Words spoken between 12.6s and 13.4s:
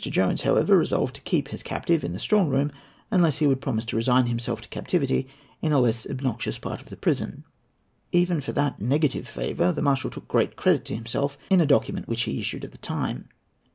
at the time.